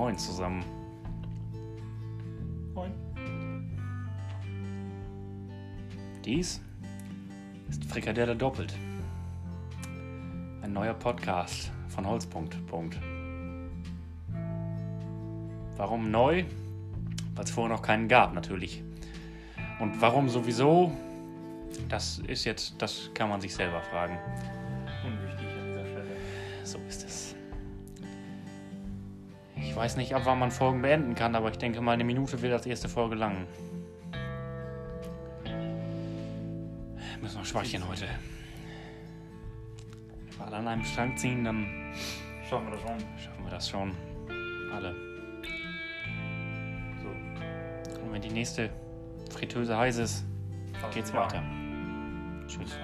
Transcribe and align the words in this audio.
Moin 0.00 0.16
zusammen. 0.16 0.64
Moin. 2.72 2.90
Dies 6.24 6.62
ist 7.68 7.84
Frikadelle 7.84 8.34
doppelt. 8.34 8.74
Ein 10.62 10.72
neuer 10.72 10.94
Podcast 10.94 11.70
von 11.88 12.06
Holzpunkt. 12.06 12.66
Punkt. 12.66 12.98
Warum 15.76 16.10
neu? 16.10 16.44
Weil 17.34 17.44
es 17.44 17.50
vorher 17.50 17.76
noch 17.76 17.82
keinen 17.82 18.08
gab, 18.08 18.32
natürlich. 18.32 18.82
Und 19.80 20.00
warum 20.00 20.30
sowieso? 20.30 20.92
Das 21.90 22.20
ist 22.20 22.46
jetzt, 22.46 22.80
das 22.80 23.10
kann 23.12 23.28
man 23.28 23.42
sich 23.42 23.54
selber 23.54 23.82
fragen. 23.82 24.18
Unwichtig 25.04 25.46
an 25.58 25.66
dieser 25.66 25.84
Stelle. 25.84 26.16
So 26.64 26.78
ist 26.88 26.99
weiß 29.80 29.96
nicht, 29.96 30.14
ab 30.14 30.22
wann 30.24 30.38
man 30.38 30.50
Folgen 30.50 30.82
beenden 30.82 31.14
kann, 31.14 31.34
aber 31.34 31.48
ich 31.50 31.56
denke 31.56 31.80
mal, 31.80 31.92
eine 31.92 32.04
Minute 32.04 32.42
wird 32.42 32.52
als 32.52 32.66
erste 32.66 32.86
Folge 32.86 33.14
lang. 33.14 33.46
Müssen 37.22 37.38
wir 37.38 37.44
Schwachchen 37.46 37.88
heute. 37.88 38.04
Wenn 40.26 40.38
wir 40.38 40.46
alle 40.46 40.56
an 40.56 40.68
einem 40.68 40.84
Strang 40.84 41.16
ziehen, 41.16 41.44
dann 41.44 41.66
Schauen 42.46 42.66
wir 42.66 42.72
das 42.72 42.80
schon. 42.82 42.98
schaffen 43.18 43.44
wir 43.44 43.50
das 43.50 43.68
schon. 43.70 43.92
Alle. 44.74 44.94
So. 47.02 48.02
Und 48.02 48.12
wenn 48.12 48.20
die 48.20 48.28
nächste 48.28 48.68
Fritteuse 49.30 49.78
heiß 49.78 49.96
ist, 49.96 50.24
geht's 50.92 51.14
weiter. 51.14 51.42
Tschüss. 52.46 52.76